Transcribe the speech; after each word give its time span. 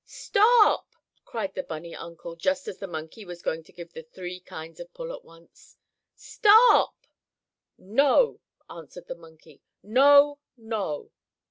"Stop!" 0.03 0.95
cried 1.25 1.53
the 1.53 1.61
bunny 1.61 1.95
uncle, 1.95 2.35
just 2.35 2.67
as 2.67 2.79
the 2.79 2.87
monkey 2.87 3.23
was 3.23 3.43
going 3.43 3.61
to 3.65 3.71
give 3.71 3.93
the 3.93 4.01
three 4.01 4.39
kinds 4.39 4.79
of 4.79 4.91
pull 4.95 5.13
at 5.13 5.23
once. 5.23 5.77
"Stop!" 6.15 7.05
"No!" 7.77 8.39
answered 8.67 9.07
the 9.07 9.13
monkey. 9.13 9.61
"No! 9.83 10.39
No!" 10.57 11.11